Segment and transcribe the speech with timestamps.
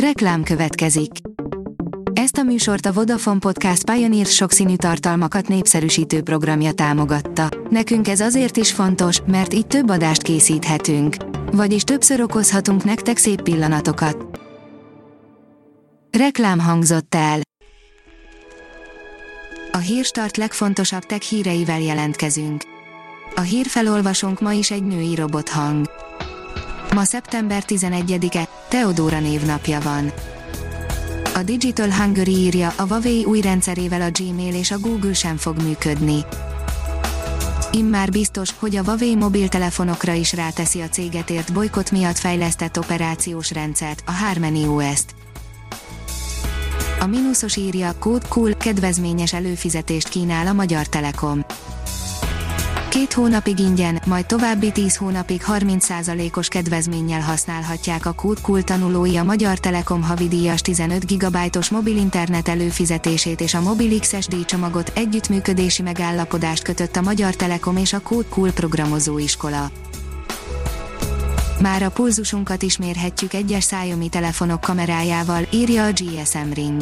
[0.00, 1.10] Reklám következik.
[2.12, 7.48] Ezt a műsort a Vodafone Podcast Pioneer sokszínű tartalmakat népszerűsítő programja támogatta.
[7.70, 11.16] Nekünk ez azért is fontos, mert így több adást készíthetünk.
[11.52, 14.40] Vagyis többször okozhatunk nektek szép pillanatokat.
[16.18, 17.40] Reklám hangzott el.
[19.72, 22.62] A hírstart legfontosabb tech híreivel jelentkezünk.
[23.34, 25.90] A hírfelolvasónk ma is egy női robothang.
[26.94, 30.12] Ma szeptember 11-e, Teodóra névnapja van.
[31.34, 35.62] A Digital Hungary írja, a Huawei új rendszerével a Gmail és a Google sem fog
[35.62, 36.24] működni.
[37.72, 43.52] Immár biztos, hogy a Huawei mobiltelefonokra is ráteszi a céget ért bolykot miatt fejlesztett operációs
[43.52, 45.14] rendszert, a Harmony OS-t.
[47.00, 51.44] A mínuszos írja, Code Cool, kedvezményes előfizetést kínál a Magyar Telekom
[52.96, 59.58] Két hónapig ingyen, majd további 10 hónapig 30%-os kedvezménnyel használhatják a Kurt tanulói a Magyar
[59.58, 66.96] Telekom havidíjas 15 GB-os mobil internet előfizetését és a Mobil XSD csomagot együttműködési megállapodást kötött
[66.96, 69.70] a Magyar Telekom és a Cool programozóiskola.
[71.60, 76.80] Már a pulzusunkat is mérhetjük egyes szájomi telefonok kamerájával, írja a GSM Ring.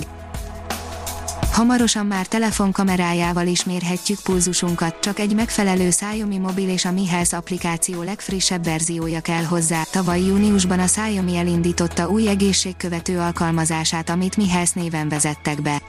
[1.55, 7.35] Hamarosan már telefonkamerájával is mérhetjük pulzusunkat, csak egy megfelelő Xiaomi mobil és a Mi Health
[7.35, 9.83] applikáció legfrissebb verziója kell hozzá.
[9.91, 15.83] Tavaly júniusban a Xiaomi elindította új egészségkövető alkalmazását, amit Mi Health néven vezettek be.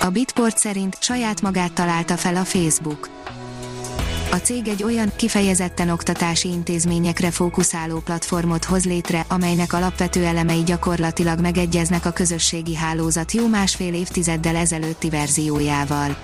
[0.00, 3.08] A Bitport szerint saját magát találta fel a Facebook.
[4.30, 11.40] A cég egy olyan, kifejezetten oktatási intézményekre fókuszáló platformot hoz létre, amelynek alapvető elemei gyakorlatilag
[11.40, 16.16] megegyeznek a közösségi hálózat jó másfél évtizeddel ezelőtti verziójával.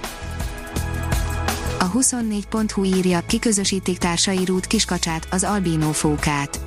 [1.79, 6.61] A 24.hu írja, kiközösítik társai Rút kiskacsát, az albínó fókát.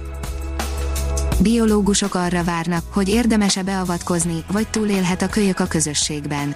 [1.40, 6.56] Biológusok arra várnak, hogy érdemese beavatkozni, vagy túlélhet a kölyök a közösségben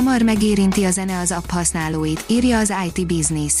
[0.00, 3.52] Hamar megérinti a zene az app használóit, írja az IT Business.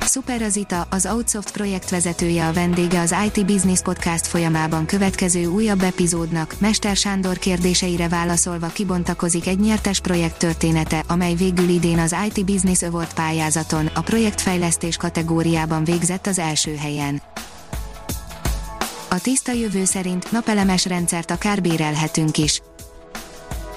[0.00, 6.54] Super Azita, az Outsoft projektvezetője a vendége az IT Business Podcast folyamában következő újabb epizódnak,
[6.58, 12.82] Mester Sándor kérdéseire válaszolva kibontakozik egy nyertes projekt története, amely végül idén az IT Business
[12.82, 17.22] Award pályázaton, a projektfejlesztés kategóriában végzett az első helyen.
[19.10, 22.60] A tiszta jövő szerint napelemes rendszert akár bérelhetünk is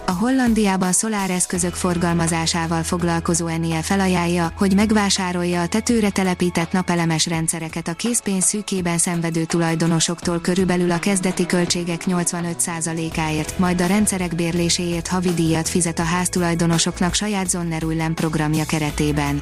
[0.10, 7.94] a Hollandiában szoláreszközök forgalmazásával foglalkozó Enie felajánlja, hogy megvásárolja a tetőre telepített napelemes rendszereket a
[7.94, 16.00] készpénz szűkében szenvedő tulajdonosoktól körülbelül a kezdeti költségek 85%-áért, majd a rendszerek bérléséért havidíjat fizet
[16.00, 19.42] a háztulajdonosoknak saját Zonnerullen programja keretében.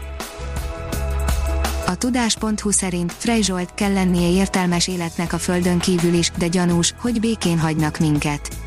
[1.86, 6.94] A tudás.hu szerint Frey Zsolt kell lennie értelmes életnek a földön kívül is, de gyanús,
[7.02, 8.66] hogy békén hagynak minket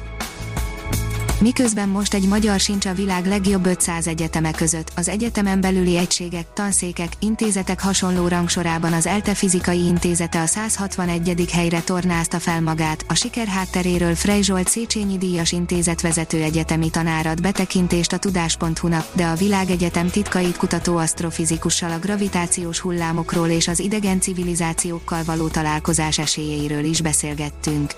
[1.41, 6.53] Miközben most egy magyar sincs a világ legjobb 500 egyeteme között, az egyetemen belüli egységek,
[6.53, 11.51] tanszékek, intézetek hasonló rangsorában az ELTE Fizikai Intézete a 161.
[11.53, 17.43] helyre tornázta fel magát, a siker hátteréről Frey Zsolt Széchenyi Díjas Intézet vezető egyetemi tanárat
[17.43, 24.21] betekintést a tudás.hu-nak, de a világegyetem titkait kutató asztrofizikussal a gravitációs hullámokról és az idegen
[24.21, 27.95] civilizációkkal való találkozás esélyeiről is beszélgettünk.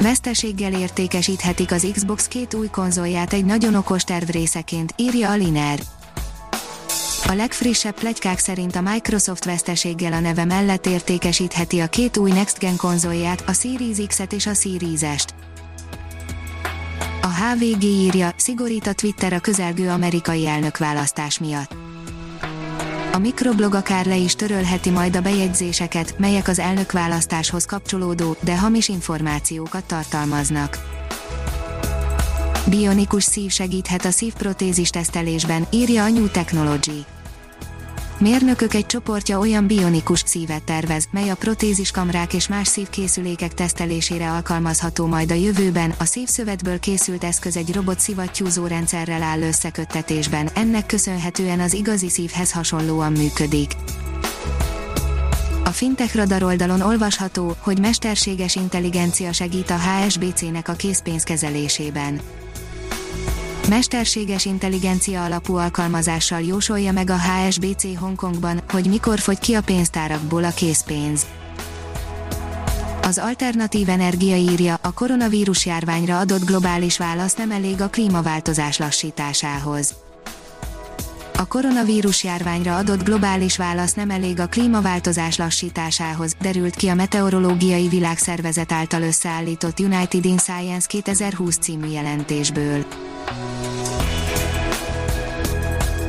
[0.00, 5.78] Veszteséggel értékesíthetik az Xbox két új konzolját egy nagyon okos terv részeként, írja a Liner.
[7.26, 12.58] A legfrissebb plegykák szerint a Microsoft veszteséggel a neve mellett értékesítheti a két új Next
[12.58, 15.34] Gen konzolját, a Series X-et és a Series S-t.
[17.22, 21.87] A HVG írja, szigorít a Twitter a közelgő amerikai elnökválasztás miatt
[23.12, 28.88] a mikroblog akár le is törölheti majd a bejegyzéseket, melyek az elnökválasztáshoz kapcsolódó, de hamis
[28.88, 30.78] információkat tartalmaznak.
[32.66, 37.04] Bionikus szív segíthet a szívprotézis tesztelésben, írja a New Technology.
[38.20, 45.06] Mérnökök egy csoportja olyan bionikus szívet tervez, mely a protéziskamrák és más szívkészülékek tesztelésére alkalmazható
[45.06, 45.94] majd a jövőben.
[45.98, 52.52] A szívszövetből készült eszköz egy robot szivattyúzó rendszerrel áll összeköttetésben, ennek köszönhetően az igazi szívhez
[52.52, 53.70] hasonlóan működik.
[55.64, 62.20] A Fintech Radar oldalon olvasható, hogy mesterséges intelligencia segít a HSBC-nek a készpénzkezelésében
[63.68, 70.44] mesterséges intelligencia alapú alkalmazással jósolja meg a HSBC Hongkongban, hogy mikor fogy ki a pénztárakból
[70.44, 71.26] a készpénz.
[73.02, 79.94] Az alternatív energia írja, a koronavírus járványra adott globális válasz nem elég a klímaváltozás lassításához
[81.38, 87.88] A koronavírus járványra adott globális válasz nem elég a klímaváltozás lassításához, derült ki a Meteorológiai
[87.88, 92.84] Világszervezet által összeállított United in Science 2020 című jelentésből.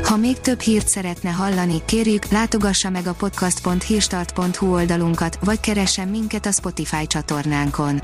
[0.04, 6.46] Ha még több hírt szeretne hallani, kérjük, látogassa meg a podcast.hírstart.hu oldalunkat, vagy keressen minket
[6.46, 8.00] a Spotify csatornánkon.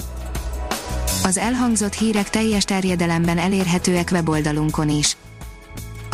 [1.23, 5.17] Az elhangzott hírek teljes terjedelemben elérhetőek weboldalunkon is.